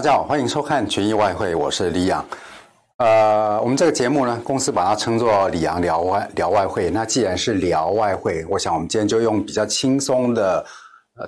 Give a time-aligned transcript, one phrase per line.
[0.00, 2.24] 大家好，欢迎收看群益外汇，我是李昂。
[2.96, 6.88] 呃，我们这个节目呢，公司把它称作李昂聊外聊外汇。
[6.88, 10.66] 那既然是聊外汇，我想我们今天就用比较轻松的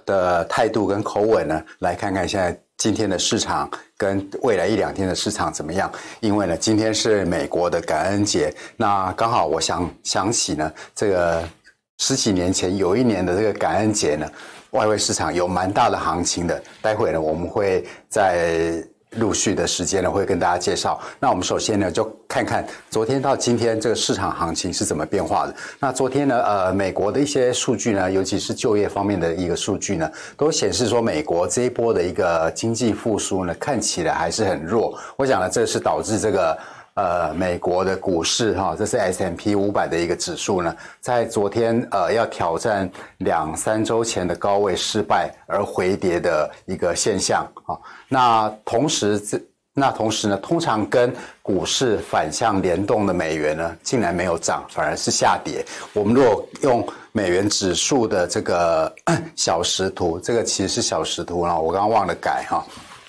[0.07, 5.93] 的态度跟口吻呢，来看看现在今天的市场跟未来一两天的市场怎么样。
[6.21, 11.47] 因为呢，今天是美国的感恩节，那刚好我想想起呢，这个
[11.99, 14.27] 十几年前有一年的这个感恩节呢。
[14.73, 18.83] 外汇市场有蛮大的行情的，待会呢，我们会在
[19.17, 20.99] 陆续的时间呢，会跟大家介绍。
[21.21, 25.55] 那我们首先呢，就看看昨天到今天这个市场行情是怎么变化的。
[25.79, 34.99] 那昨天呢，呃，美国的一些数据呢，尤其是就业方面的一个数据呢，都显示说美国这一波的一个经济复苏呢，看起来还是很弱。
[35.19, 36.59] 我想呢，这是导致这个。
[36.95, 47.79] 呃，美国的股市哈，这是 S M P 五百的一个指数呢，在昨天呃要挑战两三周前的高位失败而回跌的一个现象啊。
[48.09, 49.41] 那同时这
[49.75, 55.65] 那同时呢，通常跟股市反向联动的美元呢，竟然没有涨，反而是下跌。
[55.95, 58.95] 我们如果用美元指数的这个
[59.35, 62.63] 小时图，这个其实是小时图啊，我刚刚忘了改哈，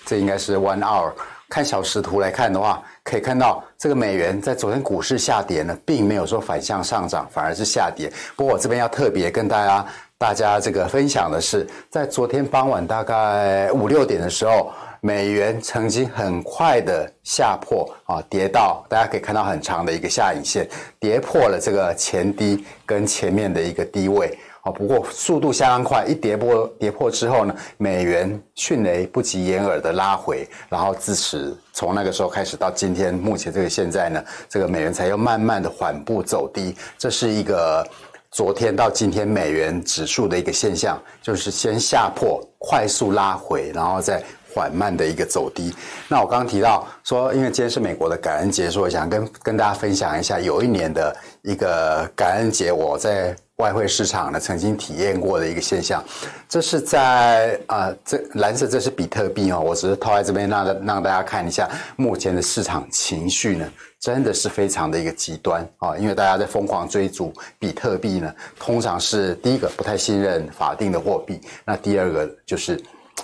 [0.06, 1.12] 这应该是 one hour。
[1.54, 8.12] 看小时图来看的话，可以看到这个美元在昨天股市下跌呢，并没有说反向上涨，反而是下跌。
[8.36, 9.86] 不过我这边要特别跟大家
[10.18, 20.68] 大家这个分享的是，在昨天傍晚大概五六点的时候，美元曾经很快的下破啊，跌到大家可以看到很长的一个下影线，
[21.00, 24.36] 跌破了这个前低跟前面的一个低位。
[24.64, 37.86] 啊，不过速度相当快，一跌破跌破之后呢，美元迅雷不及掩耳的拉回，然后自此从那个时候开始到今天目前这个现在呢，这个美元才又慢慢的缓步走低，这是一个
[38.32, 44.24] 昨天到今天美元指数的一个现象，就是先下破，快速拉回，然后再
[44.54, 45.76] 缓慢的一个走低。
[46.08, 53.36] 那我刚刚提到说，因为今天是美国的感恩节，所以我想跟跟大家分享一下，有一年的一个感恩节，我在。
[53.64, 56.04] 外汇市场呢，曾经体验过的一个现象，
[56.50, 63.66] 这是在啊、这蓝色这是比特币哦，我只是套在这边让让大家看一下目前的市场情绪呢，
[64.02, 72.76] 真的是非常的一个极端啊、因为大家在疯狂追逐比特币呢，通常是第一个不太信任法定的货币，那第二个就是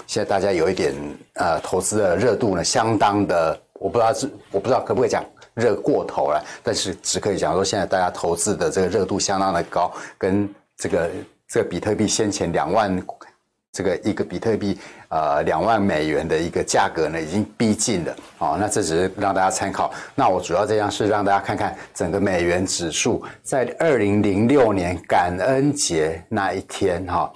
[0.07, 0.95] 现在大家有一点
[1.33, 5.22] 呃投资的热度呢，相当的，我不知道是我不知道可不可以讲。
[5.59, 11.09] 热过头了，但是只可以讲说，现在大家投资的这个热度相当的高，跟这个
[11.47, 13.03] 这个比特币先前两万
[13.72, 14.78] 这个一个比特币
[15.09, 19.94] 呃两万美元的一个价格呢，已经逼近了啊、那这只是让大家参考。
[20.16, 27.31] 那我主要这样是让大家看看整个美元指数在二零零六年感恩节那一天哈、哦，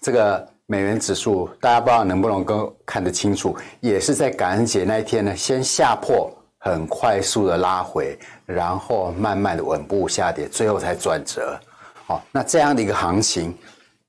[0.00, 6.30] 这个美元指数大家不知道能不能够看得清楚，也是在感恩节那一天呢，先下破。
[6.64, 11.58] 很快速的拉回，然后慢慢的稳步下跌，最后才转折。
[12.06, 13.52] 好，那这样的一个行情，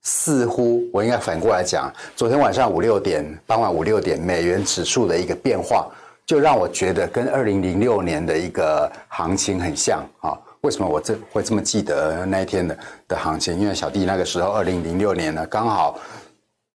[0.03, 5.87] 似乎我应该反过来讲，昨天晚上五六点，傍晚五六点，美元指数的一个变化，
[6.27, 10.37] 就让我觉得跟二零零六年的一个行情很像啊。
[10.61, 12.77] 为什么我这会这么记得那一天的
[13.07, 13.59] 的行情？
[13.59, 15.99] 因为小弟那个时候二零零六年呢，刚好。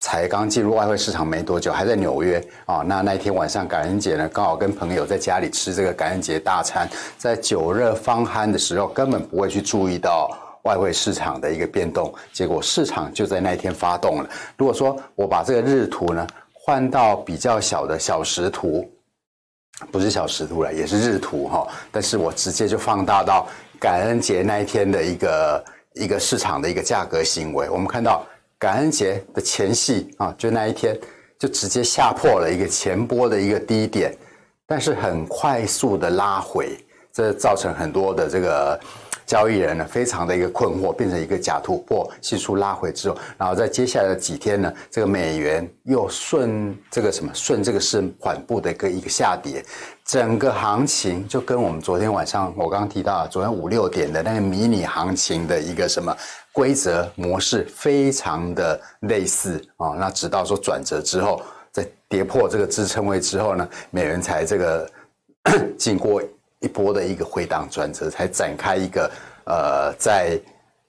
[0.00, 2.84] 才刚进入外汇市场没多久，还在纽约啊。
[2.86, 12.14] 那那天晚上感恩节呢，刚好跟朋友在家里吃这个感恩节大餐，在酒热方酣的时候，根本不会去注意到外汇市场的一个变动。
[12.32, 14.28] 结果市场就在那一天发动了。
[14.56, 18.88] 如果说我把这个日图呢换到比较小的小时图，
[19.90, 21.66] 不是小时图了，也是日图哈。
[21.90, 23.48] 但是我直接就放大到
[23.80, 25.64] 感恩节那一天的一个
[25.94, 28.24] 一个市场的一个价格行为，我们看到。
[28.58, 30.98] 感恩节的前夕啊，就那一天，
[31.38, 34.16] 就直接下破了一个前波的一个低点，
[34.66, 36.76] 但是很快速的拉回，
[37.12, 38.80] 这造成很多的这个。
[39.26, 49.64] 交易人呢，非常的一个困惑，变成一个假突破，迅速拉回之后，然后在接下来的几天呢，这个美元又顺这个什么顺这个势缓步的一个一个下跌，
[50.04, 56.16] 整个行情就跟我们昨天晚上我刚刚提到昨天五六点的那个迷你行情的一个什么
[56.52, 64.90] 规则模式非常的类似啊、那直到说转折之后，在跌破这个支撑位之后呢，美元才这个
[65.76, 66.22] 经过。
[66.60, 69.10] 一波的一个回档转折，才展开一个
[69.44, 70.40] 呃，在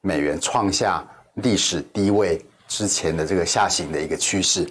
[0.02, 1.06] 美元创下
[1.36, 4.68] 历史低位之前的这个下行的一个趋势。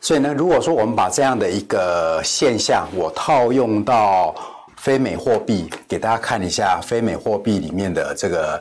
[0.00, 4.34] 所以呢，如果说我们把这样的一个现象，我套用到
[4.76, 8.60] 非美货币，给大家看一下非美货币里面的这个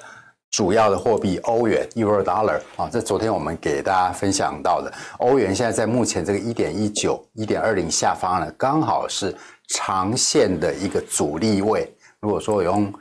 [0.50, 9.36] 主要的货币欧元 Euro Dollar 啊，这昨天我们给大家分享到的欧元，现在在目前这个一点一九、一点二零下方呢，刚好是
[9.70, 11.92] 长线的一个阻力位。
[12.20, 12.94] 如果说用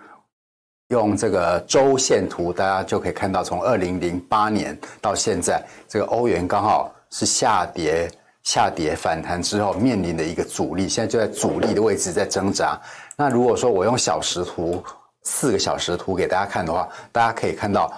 [0.88, 8.10] 用这个周线图，大家就可以看到，从二零零八年到现在，这个欧元刚好是下跌、
[8.42, 12.78] 下跌反弹之后面临的一个阻力，现在就在阻力的位置在挣扎。
[13.16, 14.82] 那如果说我用小时图，
[15.22, 17.90] 四个小时图给大家看的话，大家可以看到，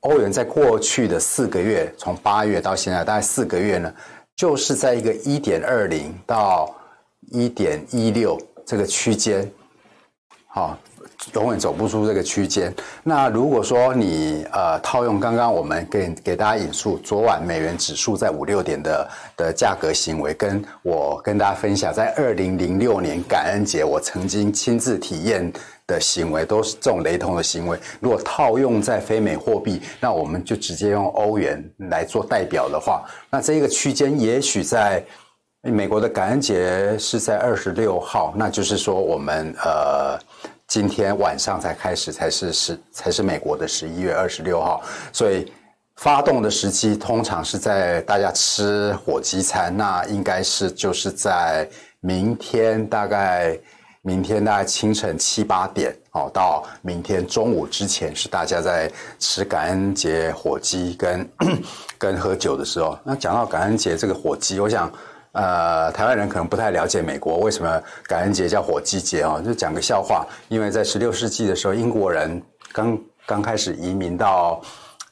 [0.00, 3.94] 欧元在过去的四个月，从八月到现在，大概四个月呢，
[4.34, 6.75] 就是在一个一点二零到
[7.30, 9.50] 一点一六这个区间，
[10.46, 10.78] 好。
[11.34, 12.72] 永远走不出这个区间。
[13.02, 25.52] 那如果说你呃套用刚刚我们给给大家引述昨晚美元指数在五六点的的价格行为，跟我跟大家分享在二零零六年感恩节我曾经亲自体验
[25.86, 27.76] 的行为，都是这种雷同的行为。
[27.98, 35.04] 如果套用在非美货币，那我们就直接用欧元来做代表的话，那这个区间也许在
[35.62, 40.18] 美国的感恩节是在二十六号，那就是说我们呃。
[40.68, 44.82] 今天晚上才开始，才是十，才是美国的十一月二十六号，
[45.12, 45.52] 所以
[45.94, 51.68] 发动的时机通常是在大家吃火鸡餐，那应该是就是在
[52.00, 53.56] 明天大概
[54.02, 61.30] 明天大概清晨七八点哦，到明天中午之前是大家在吃感恩节火鸡跟
[61.96, 62.98] 跟喝酒的时候。
[63.04, 64.92] 那讲到感恩节这个火鸡，我想。
[65.36, 72.42] 呃，台湾人可能不太了解美国为什么感恩节叫火鸡节哦，就讲个笑话，因为在十六世纪的时候，英国人
[72.72, 74.62] 刚刚开始移民到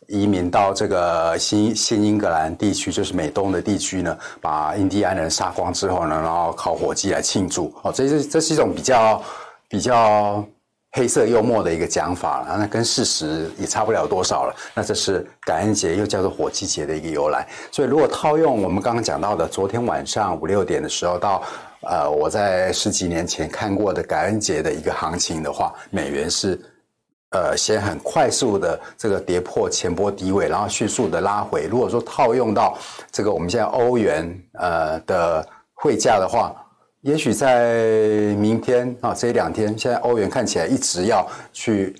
[0.08, 9.22] 移民到这个新新英格兰地区，就是美东的地区呢，把印第安人杀光之后呢，然后烤火鸡来庆祝哦，这是这是一种比较
[9.68, 10.42] 比较。
[10.96, 14.54] 黑色幽默的一个讲法了，那跟事实也差不了多少了。
[14.72, 17.44] 那这是感恩节又叫做火鸡节的一个由来。
[17.72, 21.42] 所以如果套用我们刚刚讲到的，昨天晚上五六点的时候到，
[21.82, 26.56] 呃，我在十几年前看过的感恩节的一个行情的话，美元是，
[27.30, 31.66] 呃，先很快速的这个跌破前波低位，然后迅速的拉回。
[31.68, 32.78] 如果说套用到
[33.10, 35.44] 这个我们现在欧元呃的
[35.74, 36.54] 汇价的话，
[37.04, 41.94] 也许在明天啊，这两天，现在欧元看起来一直要去，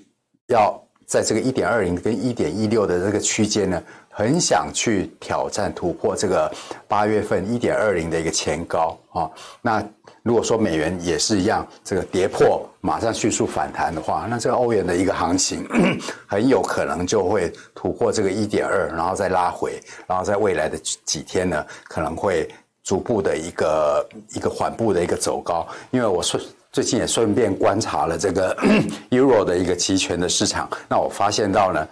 [0.47, 3.79] 要在这个一点二零跟一点一六的这个区间呢，
[4.09, 6.51] 很想去挑战突破这个
[6.87, 9.29] 八月份一点二零的一个前高啊。
[9.61, 9.87] 那
[10.23, 15.67] 如果说美元也是一样，这个跌破马上迅速反弹的话，那这个欧元的一个行情
[16.25, 22.49] 很有可能就会突破这个一点二，然后再拉回，然后在未来的几天呢，可能会。
[22.85, 26.41] 逐步的一个一个缓步的一个走高，因为我顺
[26.71, 28.55] 最近也顺便观察了这个
[29.09, 31.87] Euro 的一个期权的市场，那我发现到呢，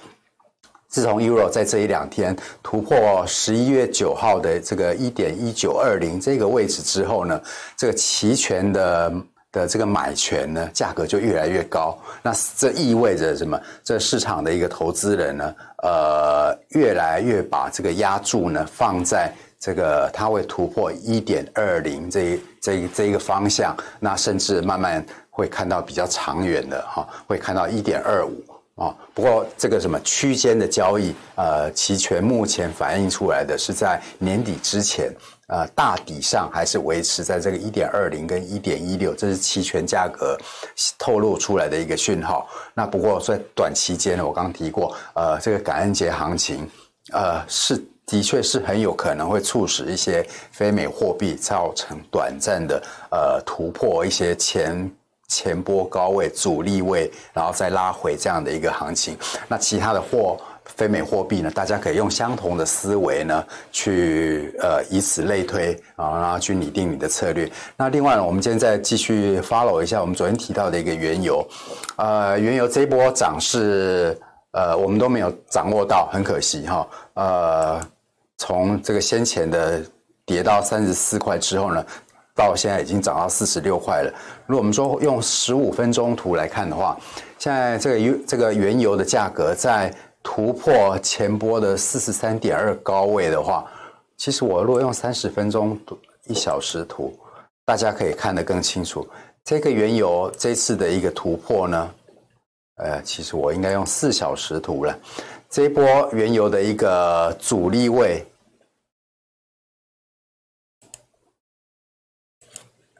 [0.88, 7.42] 自从 Euro 在这一两天突破十一月九号的这个一点一九二零这个位置之后呢，
[7.76, 9.14] 这个期权的
[9.52, 13.60] 的这个买权呢价格就越来越高，那这意味着什么？
[13.84, 19.34] 这市场的一个投资人呢，呃，越来越把这个押注呢放在。
[19.64, 28.44] 这个它会突破一点二零这一这一这一个方向，那甚至慢慢会看到比较长远的哈，会看到一点二五
[28.76, 28.94] 啊。
[29.14, 35.10] 不过这个什么区间的交易，呃，期权目前反映出来的是在年底之前，
[35.48, 40.38] 呃，大抵上还是维持在这个一点二零跟一点一六，这是期权价格
[41.00, 42.50] 透露出来的一个讯号。
[42.74, 46.70] 那不过在短期间呢，我刚刚提过，呃，这个感恩节行情，
[47.14, 47.82] 呃，是。
[48.06, 54.92] 的确是很有可能会促使一些非美货币造成短暂的呃突破一些前
[55.28, 59.18] 前波高位阻力位，然后再拉回这样的一个行情。
[59.48, 67.50] 那其他的货非美货币呢，大家可以用相同的思维呢去呃以此类推啊，然后去拟定你的策略。
[67.78, 71.44] 那另外呢，我们今天再继续 follow 一下我们昨天提到的一个原油，
[71.96, 74.16] 呃，原油这波涨势
[74.52, 77.82] 呃我们都没有掌握到，很可惜哈，呃。
[78.46, 79.82] 从这个先前的
[80.26, 81.82] 跌到三十四块之后呢，
[82.36, 84.14] 到现在已经涨到四十六块了。
[84.46, 87.00] 如果我们说用十五分钟图来看的话，
[87.40, 93.66] 现在这个油这个原油的价格在突破前波的四十三点二高位的话，
[94.18, 97.18] 其实我如果用三十分钟图一小时图，
[97.64, 99.08] 大家可以看得更清楚。
[99.46, 101.92] 这个原油这次的一个突破呢，
[102.76, 104.94] 呃，其实我应该用四小时图了。
[105.50, 108.22] 这一波原油的一个阻力位。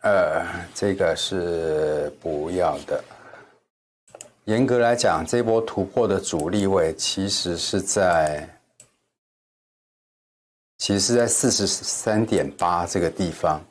[0.04, 3.02] 呃，这个是不要的。
[4.44, 8.46] 严格来讲，这波突破的阻力位其实是在，
[10.78, 13.64] 其实是在四十三点八这个地方，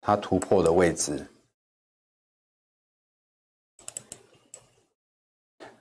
[0.00, 1.26] 它突破的位置。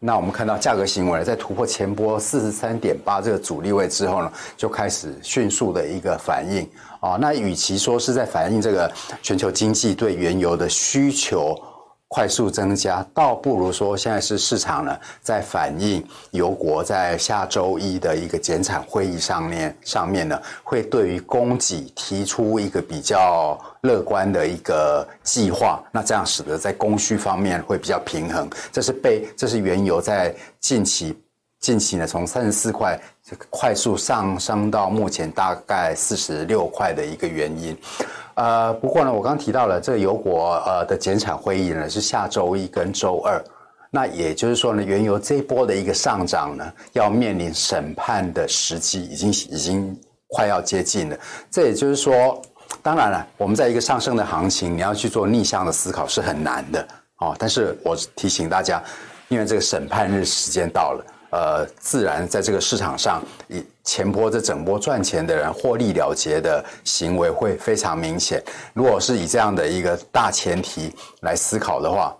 [0.01, 6.65] 那我们看到价格行为在突破前波四十三点八这个阻力位之后呢，就开始迅速的一个反应
[7.01, 7.17] 啊。
[7.19, 8.89] 那与其说是在反映这个
[9.21, 11.53] 全球经济对原油的需求，
[12.09, 28.49] 快速增加，倒不如说现在是市场呢在反映油国在下周一的一个减产会议上面上面呢，会对于供给提出一个比较乐观的一个计划，那这样使得在供需方面会比较平衡。
[28.71, 31.15] 这是被这是原油在近期
[31.59, 32.99] 近期呢从三十四块
[33.51, 37.77] 快速上升到目前大概四十六块的一个原因。
[38.39, 43.43] 呃，不过呢，我刚刚提到了这个油国呃的减产会议呢是下周一跟周二，
[43.91, 51.17] 那也就是说呢，原油这一波的一个上涨呢，要面临审判的时机已经已经快要接近了。
[51.51, 52.41] 这也就是说，
[52.81, 57.35] 当然了，我们在一个上升的行情，你要去做逆向的思考是很难的哦。
[57.37, 58.81] 但是我提醒大家，
[59.27, 61.05] 因为这个审判日时间到了。
[61.31, 68.43] 呃，自然在这个市场上，以前波这整波赚钱的人获利了结的行为会非常明显。
[68.73, 72.17] 如果是以这样的一个大前提来思考的话，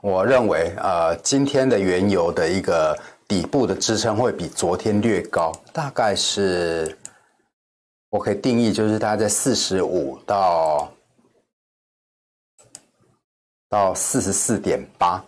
[0.00, 2.96] 我认为呃，今天的原油的一个
[3.28, 6.96] 底部的支撑会比昨天略高，大概是
[8.10, 10.92] 我可以定义就是大概在四十五到
[13.68, 15.24] 到四十四点八。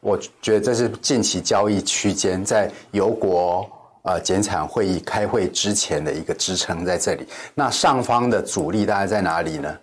[0.00, 3.68] 我觉得这是近期交易区间在油国
[4.02, 7.26] 呃减产会议开会之前的一个支撑在这里。
[7.54, 9.78] 那上方的阻力大概在哪里呢？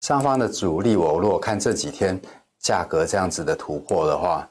[0.00, 2.20] 上方的阻力，我如果看这几天
[2.60, 4.48] 价格这样子的突破的话，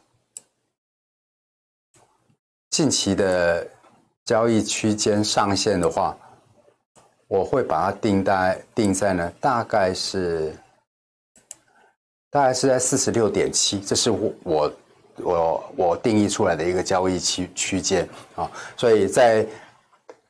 [2.69, 3.65] 近期的
[4.25, 6.17] 交易区间上限的话，
[7.27, 10.53] 我会把它定在定在呢，大概是
[12.29, 14.11] 大概是在四十六点七，这是
[14.43, 14.71] 我
[15.23, 15.63] 我。
[15.75, 19.45] 我定义出来的一个交易区区间啊，所以在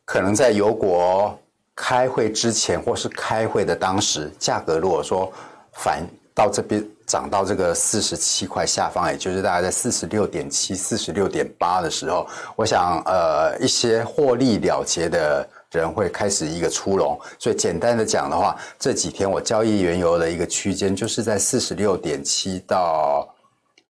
[0.04, 1.40] 可能在油国
[1.74, 5.32] 开会之前或是开会的当时，价格如果说
[5.72, 12.28] 反到这边涨到这个四十七块下方，也就是大概在四十六点七、四十六点八的时候，
[12.58, 17.18] 我想呃一些获利了结的人会开始一个出笼。
[17.40, 23.26] 所以简单的讲的话，这几天我交易原油的一个区间就是在四十六点七到。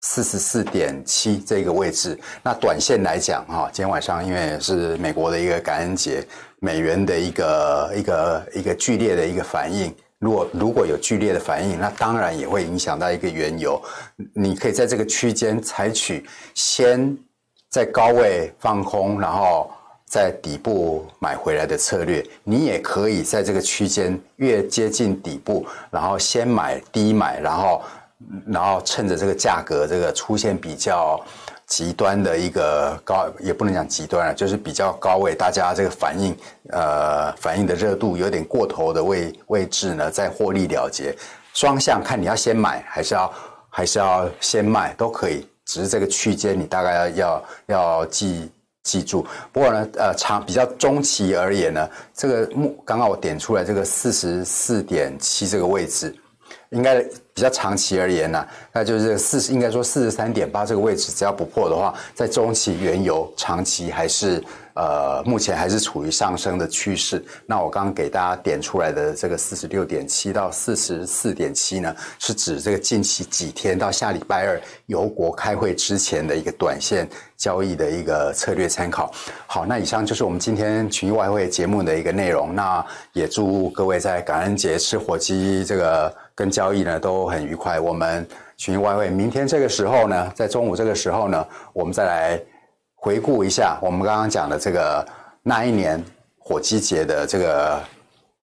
[0.02, 6.26] 四十四点七这个位置，那短线来讲，哈，今天晚上因为是美国的一个感恩节，
[6.58, 13.78] 美元的一个一个一个剧烈的一个反应，如果如果有剧烈的反应，那当然也会影响到一个原油。
[14.32, 17.14] 你可以在这个区间采取先
[17.68, 19.70] 在高位放空，然后
[20.06, 22.24] 在底部买回来的策略。
[22.42, 27.82] 你也可以在这个区间越接近底部，然后先买低买，然后。
[28.46, 31.18] 然后趁着这个价格这个出现比较
[31.66, 36.36] 极端的一个高，也不能讲极端了，就是比较高位，大家这个反应
[36.70, 41.16] 呃反应的热度有点过头的位位置呢，再获利了结。
[41.54, 43.32] 双向看你要先买还是要
[43.68, 48.50] 还是要先卖都可以，只是这个区间你大概要要要记
[48.82, 49.26] 记住。
[49.52, 56.14] 不过呢，呃长比较中期而言呢，这个目刚刚我点出来这个四十四点七这个位置。
[56.70, 57.00] 应该
[57.34, 64.42] 比较长期而言呢、那就是四十，应该说四十三点八这个位置，只要不破的话，在中期原油长期还是
[64.80, 67.22] 呃，目前还是处于上升的趋势。
[67.44, 77.06] 那我刚刚给大家点出来的这个四十六点七到四十四点七呢，是指这个近期几天到下礼拜二由国开会之前的一个短线
[77.36, 79.12] 交易的一个策略参考。
[79.46, 82.54] 好，那以上就是我们今天群益外汇节目的一个内容。
[82.54, 82.82] 那
[83.12, 86.10] 也祝各位在感恩节吃火鸡这个。
[86.32, 87.78] 跟交易呢都很愉快。
[87.78, 92.40] 我们群益外汇明天这个时候呢，在中午这个时候呢，我们再来
[93.02, 95.06] 回顾一下我们刚刚讲的这个
[95.42, 96.04] 那一年
[96.38, 97.82] 火鸡节的这个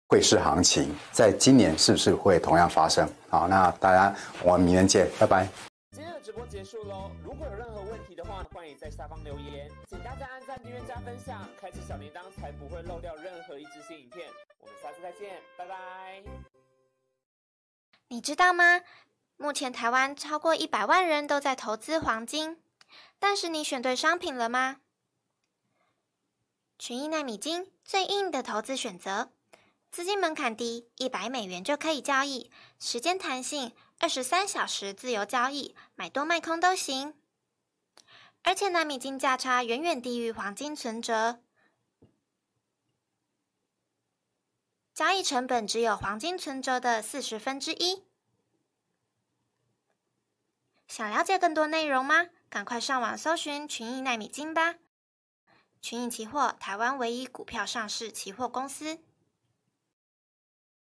[0.06, 3.08] 汇市行情，在今年是不是会同样发生？
[3.28, 5.48] 好，那大家我们明天见，拜拜。
[5.90, 14.28] 今天的直播结束喽，如果有任何问题的话，欢迎在下方留言，请大家按赞、订阅、加分享，开启小铃铛，才不会漏掉任何一支新影片。
[14.60, 15.74] 我们下次再见，拜拜。
[18.06, 18.80] 你知道吗？
[19.38, 22.58] 目前台湾超过一百万人都在投资黄金，
[23.18, 24.80] 但是你选对商品了吗？
[26.78, 29.32] 群益纳米金最硬的投资选择，
[29.90, 37.14] 资金门槛低，一百美元就可以交易，时间弹性，二十三小时自由交易，买多卖空都行。
[38.42, 41.40] 而且纳米金价差远远低于黄金存折，
[44.94, 48.04] 交易成本只有黄金存折的四十分之一。
[50.86, 52.28] 想了解更多内容吗？
[52.48, 54.76] 赶快上网搜寻群益奈米金吧！
[55.82, 59.00] 群益期货，台湾唯一股票上市期货公司。